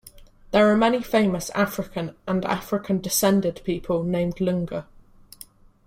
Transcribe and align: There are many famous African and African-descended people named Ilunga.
There 0.49 0.67
are 0.67 0.75
many 0.75 1.03
famous 1.03 1.51
African 1.51 2.15
and 2.27 2.43
African-descended 2.45 3.61
people 3.63 4.01
named 4.01 4.37
Ilunga. 4.37 4.87